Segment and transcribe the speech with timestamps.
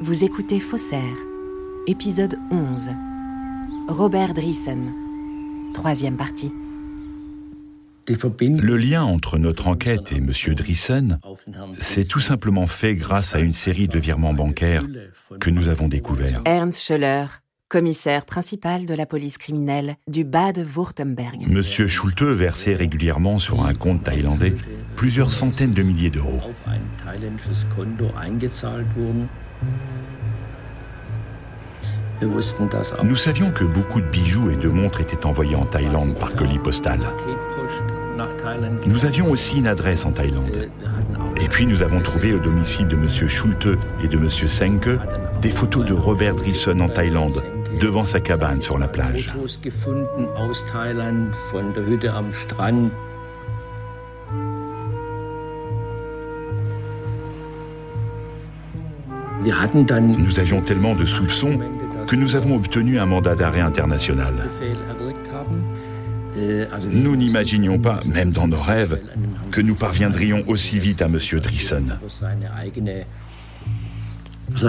[0.00, 1.16] Vous écoutez Faussaire,
[1.86, 2.90] épisode 11.
[3.88, 4.92] Robert Driessen,
[5.72, 6.52] troisième partie.
[8.08, 10.32] Le lien entre notre enquête et M.
[10.54, 11.20] Driessen
[11.78, 14.84] s'est tout simplement fait grâce à une série de virements bancaires
[15.40, 16.42] que nous avons découverts.
[16.44, 17.26] Ernst Schöller,
[17.68, 21.46] commissaire principal de la police criminelle du Bade-Württemberg.
[21.48, 21.62] M.
[21.62, 24.56] Schulte versait régulièrement sur un compte thaïlandais
[24.96, 26.40] plusieurs centaines de milliers d'euros.
[33.02, 36.58] Nous savions que beaucoup de bijoux et de montres étaient envoyés en Thaïlande par colis
[36.58, 37.00] postal.
[38.86, 40.68] Nous avions aussi une adresse en Thaïlande.
[41.40, 43.08] Et puis nous avons trouvé au domicile de M.
[43.28, 43.68] Schulte
[44.02, 44.30] et de M.
[44.30, 44.90] Senke
[45.42, 47.42] des photos de Robert Driessen en Thaïlande,
[47.80, 49.34] devant sa cabane sur la plage.
[59.42, 61.58] Nous avions tellement de soupçons
[62.06, 64.34] que nous avons obtenu un mandat d'arrêt international.
[66.90, 69.00] Nous n'imaginions pas, même dans nos rêves,
[69.50, 71.18] que nous parviendrions aussi vite à M.
[71.40, 71.98] Driessen.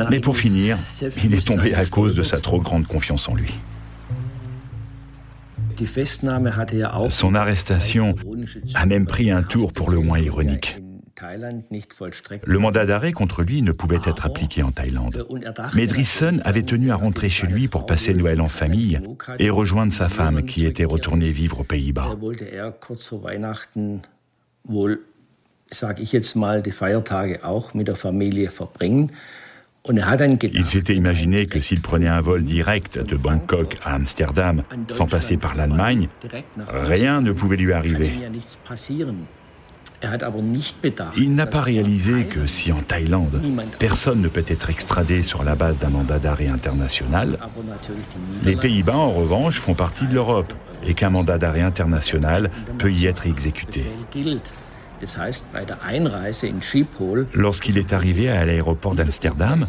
[0.10, 0.78] Mais pour finir,
[1.24, 3.54] il est tombé à cause de sa trop grande confiance en lui.
[7.10, 8.16] Son arrestation
[8.74, 10.78] a même pris un tour pour le moins ironique.
[12.44, 15.26] Le mandat d'arrêt contre lui ne pouvait être appliqué en Thaïlande.
[15.74, 19.00] Mais Driessen avait tenu à rentrer chez lui pour passer Noël en famille
[19.40, 22.16] et rejoindre sa femme qui était retournée vivre aux Pays-Bas.
[29.88, 35.38] Il s'était imaginé que s'il prenait un vol direct de Bangkok à Amsterdam sans passer
[35.38, 36.10] par l'Allemagne,
[36.68, 38.12] rien ne pouvait lui arriver.
[41.18, 43.42] Il n'a pas réalisé que si en Thaïlande,
[43.80, 47.38] personne ne peut être extradé sur la base d'un mandat d'arrêt international,
[48.44, 50.54] les Pays-Bas, en revanche, font partie de l'Europe
[50.86, 53.86] et qu'un mandat d'arrêt international peut y être exécuté.
[57.34, 59.66] Lorsqu'il est arrivé à l'aéroport d'Amsterdam,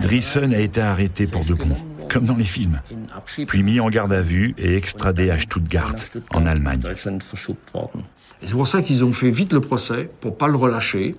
[0.00, 1.76] Driessen a été arrêté pour de bon,
[2.10, 2.80] comme dans les films,
[3.46, 5.94] puis mis en garde à vue et extradé à Stuttgart,
[6.34, 6.80] en Allemagne.
[8.42, 11.14] C'est pour ça qu'ils ont fait vite le procès, pour pas le relâcher,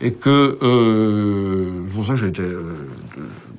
[0.00, 2.88] et que euh, c'est pour ça que j'ai été euh,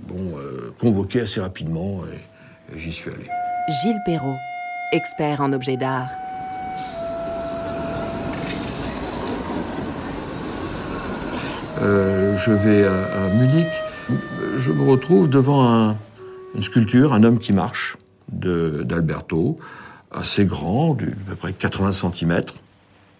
[0.07, 3.27] bon, euh, convoqué assez rapidement, et, et j'y suis allé.
[3.81, 4.37] Gilles Perrault,
[4.93, 6.07] expert en objets d'art.
[11.81, 13.71] Euh, je vais à, à, Munich,
[14.57, 15.95] je me retrouve devant un,
[16.55, 17.97] une sculpture, un homme qui marche,
[18.31, 19.59] d'Alberto,
[20.11, 22.43] assez grand, de à peu près 80 cm.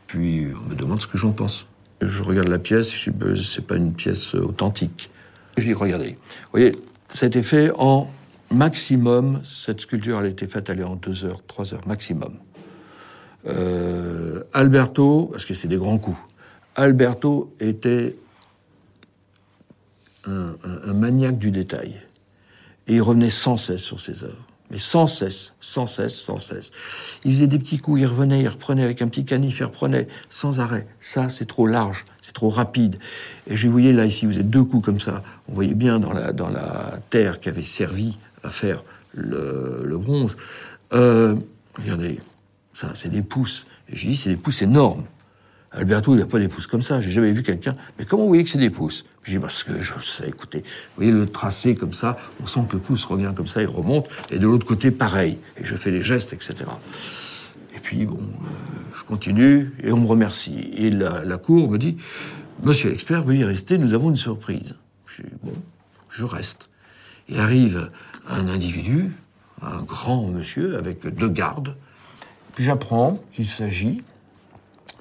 [0.07, 1.66] Puis on me demande ce que j'en pense.
[2.01, 5.09] Je regarde la pièce, je dis, c'est pas une pièce authentique.
[5.57, 6.72] Je dis, regardez, vous voyez,
[7.09, 8.09] ça a été fait en
[8.51, 12.35] maximum, cette sculpture, elle a été faite, elle est en deux heures, trois heures, maximum.
[13.47, 16.18] Euh, Alberto, parce que c'est des grands coups,
[16.75, 18.16] Alberto était
[20.25, 21.95] un, maniaque du détail.
[22.89, 24.44] Et il revenait sans cesse sur ses œuvres.
[24.72, 26.72] Mais sans cesse, sans cesse, sans cesse.
[27.23, 30.07] Il faisait des petits coups, il revenait, il reprenait avec un petit canif, il reprenait
[30.29, 30.88] sans arrêt.
[31.00, 33.00] Ça, c'est trop large, c'est trop rapide.
[33.47, 35.23] Et je voyais là, ici, vous avez deux coups comme ça.
[35.47, 38.83] On voyait bien dans la, dans la terre qui avait servi à faire
[39.13, 40.38] le, le bronze.
[40.94, 41.35] Euh,
[41.79, 42.19] regardez,
[42.73, 43.66] ça, c'est des pouces.
[43.91, 45.03] Et je dis, c'est des pouces énormes.
[45.72, 47.00] Alberto, il n'a pas des pouces comme ça.
[47.00, 47.74] J'ai jamais vu quelqu'un.
[47.97, 50.28] Mais comment vous voyez que c'est des pouces Je dis parce que je sais.
[50.28, 52.18] Écoutez, vous voyez le tracé comme ça.
[52.41, 54.09] On sent que le pouce revient comme ça, il remonte.
[54.31, 55.38] Et de l'autre côté, pareil.
[55.57, 56.56] Et je fais les gestes, etc.
[57.75, 58.47] Et puis bon, euh,
[58.96, 60.72] je continue et on me remercie.
[60.75, 61.97] Et la, la cour me dit
[62.63, 63.78] Monsieur l'expert, veuillez rester.
[63.78, 64.75] Nous avons une surprise.
[65.06, 65.53] Je dis bon,
[66.09, 66.69] je reste.
[67.30, 67.91] Et arrive
[68.28, 69.12] un individu,
[69.62, 71.75] un grand monsieur avec deux gardes.
[72.53, 74.01] Puis j'apprends qu'il s'agit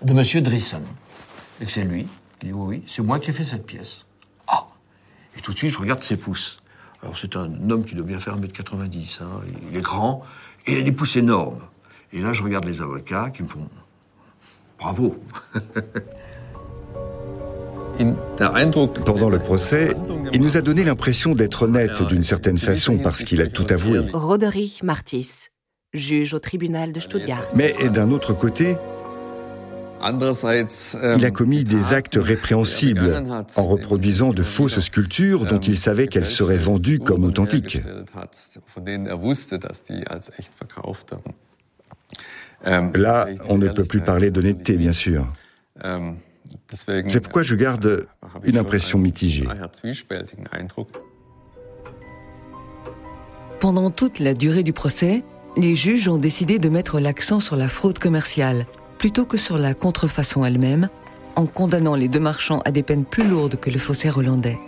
[0.02, 0.42] de M.
[0.42, 0.82] Driessen.
[1.60, 2.06] Et que c'est lui
[2.38, 4.06] qui dit oui, oui, c'est moi qui ai fait cette pièce.
[4.46, 4.66] Ah
[5.36, 6.62] Et tout de suite, je regarde ses pouces.
[7.02, 9.22] Alors, c'est un homme qui doit bien faire 1m90.
[9.22, 9.26] Hein.
[9.70, 10.22] Il est grand
[10.66, 11.60] et il a des pouces énormes.
[12.12, 13.68] Et là, je regarde les avocats qui me font
[14.78, 15.16] bravo.
[19.04, 19.92] Pendant le procès,
[20.32, 23.98] il nous a donné l'impression d'être honnête d'une certaine façon parce qu'il a tout avoué.
[24.12, 25.48] Roderich Martis,
[25.92, 27.42] juge au tribunal de Stuttgart.
[27.56, 28.76] Mais d'un autre côté,
[30.02, 33.22] il a commis des actes répréhensibles
[33.56, 37.80] en reproduisant de fausses sculptures dont il savait qu'elles seraient vendues comme authentiques.
[42.64, 45.28] Là, on ne peut plus parler d'honnêteté, bien sûr.
[46.72, 48.06] C'est pourquoi je garde
[48.44, 49.48] une impression mitigée.
[53.60, 55.24] Pendant toute la durée du procès,
[55.56, 58.66] les juges ont décidé de mettre l'accent sur la fraude commerciale
[58.98, 60.88] plutôt que sur la contrefaçon elle-même,
[61.36, 64.58] en condamnant les deux marchands à des peines plus lourdes que le faussaire hollandais.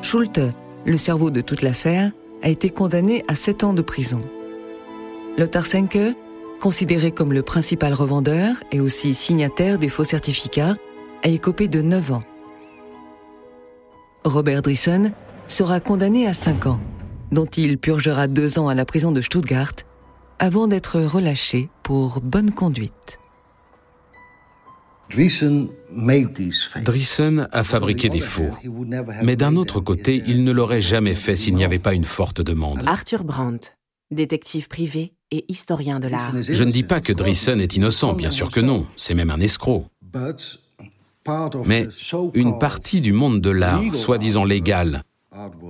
[0.00, 0.40] Schulte,
[0.84, 2.12] le cerveau de toute l'affaire,
[2.42, 4.20] a été condamné à sept ans de prison.
[5.38, 6.16] Lothar Senke,
[6.60, 10.76] considéré comme le principal revendeur et aussi signataire des faux certificats,
[11.24, 12.22] a écopé de 9 ans.
[14.24, 15.12] Robert Drisson
[15.48, 16.80] sera condamné à 5 ans,
[17.32, 19.72] dont il purgera 2 ans à la prison de Stuttgart,
[20.42, 23.20] avant d'être relâché pour bonne conduite.
[25.08, 25.68] Drisson
[27.52, 28.50] a fabriqué des faux,
[29.22, 32.40] mais d'un autre côté, il ne l'aurait jamais fait s'il n'y avait pas une forte
[32.40, 32.82] demande.
[32.86, 33.76] Arthur Brandt,
[34.10, 36.32] détective privé et historien de l'art.
[36.42, 39.38] Je ne dis pas que Drisson est innocent, bien sûr que non, c'est même un
[39.38, 39.86] escroc.
[41.66, 41.86] Mais
[42.34, 45.04] une partie du monde de l'art, soi-disant légal,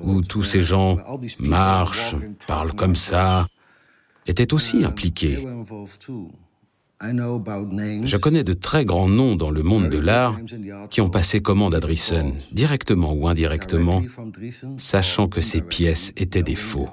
[0.02, 0.96] où tous ces gens
[1.38, 2.16] marchent,
[2.46, 3.48] parlent comme ça,
[4.26, 5.46] était aussi impliquée.
[7.02, 10.38] Je connais de très grands noms dans le monde de l'art
[10.88, 14.04] qui ont passé commande à Drisson, directement ou indirectement,
[14.76, 16.88] sachant que ces pièces étaient des faux.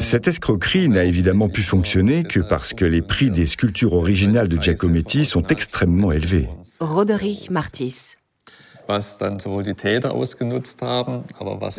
[0.00, 4.60] Cette escroquerie n'a évidemment pu fonctionner que parce que les prix des sculptures originales de
[4.60, 6.48] Giacometti sont extrêmement élevés.
[6.80, 8.16] Roderick Martis.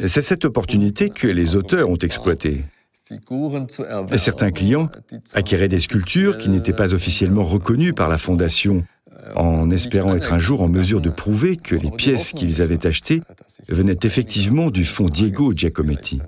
[0.07, 2.63] C'est cette opportunité que les auteurs ont exploitée.
[4.15, 4.89] Certains clients
[5.33, 8.85] acquéraient des sculptures qui n'étaient pas officiellement reconnues par la Fondation,
[9.35, 13.21] en espérant être un jour en mesure de prouver que les pièces qu'ils avaient achetées
[13.69, 16.21] venaient effectivement du fonds Diego Giacometti.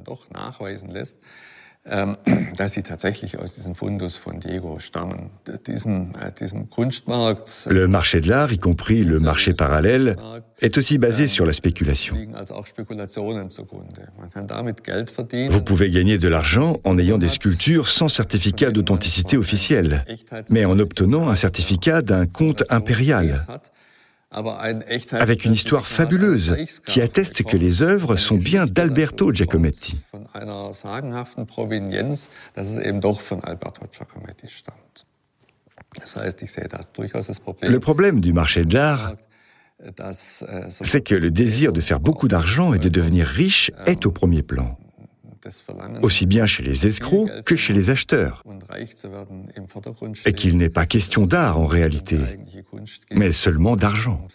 [1.88, 2.18] Ähm,
[2.58, 5.30] dass sie tatsächlich aus diesem Fundus von Diego stammen.
[5.68, 7.68] Diesem, diesem Kunstmarkt.
[7.70, 10.16] Le marché de l'art, y compris le marché parallèle,
[10.62, 12.16] est aussi basé sur la spéculation.
[15.50, 20.06] Vous pouvez gagner de l'argent en ayant des sculptures sans certificat d'authenticité officielle,
[20.50, 23.46] mais en obtenant un certificat d'un compte impérial
[25.12, 26.56] avec une histoire fabuleuse
[26.86, 29.98] qui atteste que les œuvres sont bien d'Alberto Giacometti.
[37.62, 39.14] Le problème du marché de l'art,
[40.70, 44.44] c'est que le désir de faire beaucoup d'argent et de devenir riche est au premier
[44.44, 44.78] plan
[46.02, 48.44] aussi bien chez les escrocs que chez les acheteurs,
[50.26, 52.20] et qu'il n'est pas question d'art en réalité,
[53.12, 54.28] mais seulement d'argent.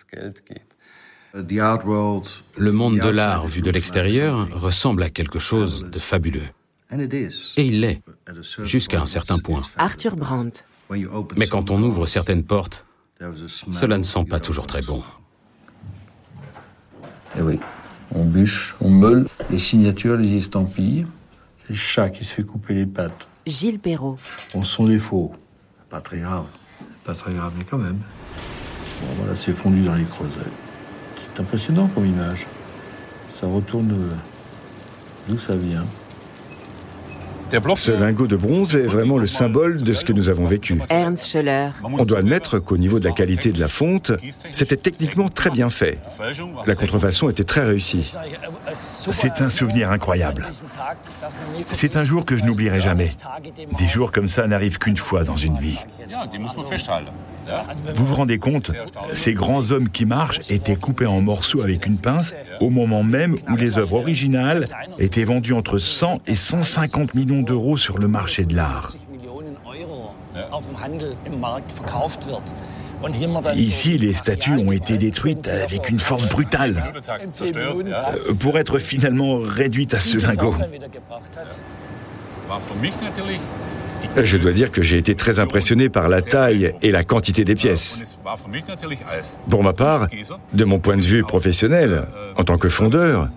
[1.34, 6.48] Le monde de l'art vu de l'extérieur ressemble à quelque chose de fabuleux.
[6.92, 8.02] Et il l'est,
[8.64, 9.60] jusqu'à un certain point.
[9.76, 10.64] Arthur Brandt.
[11.36, 12.84] Mais quand on ouvre certaines portes,
[13.70, 15.02] cela ne sent pas toujours très bon.
[17.38, 17.60] Eh oui.
[18.14, 19.26] On bûche, on meule.
[19.50, 21.06] Les signatures, les estampilles.
[21.62, 23.28] C'est le chat qui se fait couper les pattes.
[23.46, 24.18] Gilles Perrault.
[24.54, 25.32] On sont des faux.
[25.88, 26.46] Pas très grave.
[27.04, 27.98] Pas très grave, mais quand même.
[29.00, 30.40] Bon, voilà, c'est fondu dans les creusets.
[31.14, 32.46] C'est impressionnant comme image.
[33.26, 33.94] Ça retourne
[35.28, 35.86] d'où ça vient.
[37.75, 40.81] Ce lingot de bronze est vraiment le symbole de ce que nous avons vécu.
[40.88, 41.70] Ernst Schiller.
[41.82, 44.12] On doit admettre qu'au niveau de la qualité de la fonte,
[44.52, 45.99] c'était techniquement très bien fait.
[46.67, 48.13] La contrefaçon était très réussie.
[48.74, 50.48] C'est un souvenir incroyable.
[51.72, 53.10] C'est un jour que je n'oublierai jamais.
[53.79, 55.79] Des jours comme ça n'arrivent qu'une fois dans une vie.
[57.94, 58.70] Vous vous rendez compte
[59.12, 63.36] Ces grands hommes qui marchent étaient coupés en morceaux avec une pince au moment même
[63.48, 68.44] où les œuvres originales étaient vendues entre 100 et 150 millions d'euros sur le marché
[68.44, 68.90] de l'art.
[73.56, 76.92] Ici, les statues ont été détruites avec une force brutale
[77.40, 80.54] euh, pour être finalement réduites à ce lingot.
[84.16, 87.54] Je dois dire que j'ai été très impressionné par la taille et la quantité des
[87.54, 88.19] pièces.
[89.48, 90.08] Pour ma part,
[90.52, 92.04] de mon point de vue professionnel,
[92.36, 93.28] en tant que fondeur,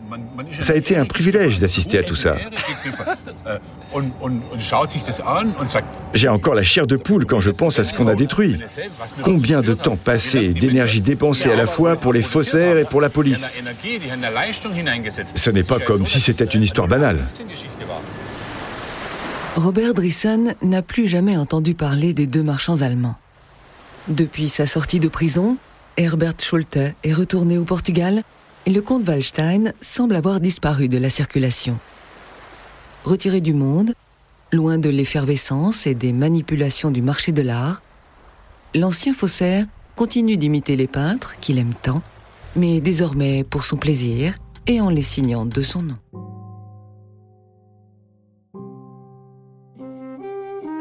[0.60, 2.36] ça a été un privilège d'assister à tout ça.
[6.14, 8.60] J'ai encore la chair de poule quand je pense à ce qu'on a détruit.
[9.22, 13.10] Combien de temps passé d'énergie dépensée à la fois pour les faussaires et pour la
[13.10, 13.62] police
[15.36, 17.20] Ce n'est pas comme si c'était une histoire banale.
[19.56, 23.16] Robert Drisson n'a plus jamais entendu parler des deux marchands allemands.
[24.08, 25.58] Depuis sa sortie de prison,
[25.96, 28.24] Herbert Schulte est retourné au Portugal
[28.66, 31.78] et le comte Wallstein semble avoir disparu de la circulation.
[33.04, 33.94] Retiré du monde,
[34.52, 37.84] loin de l'effervescence et des manipulations du marché de l'art,
[38.74, 42.02] l'ancien faussaire continue d'imiter les peintres qu'il aime tant,
[42.56, 44.34] mais désormais pour son plaisir
[44.66, 45.98] et en les signant de son nom.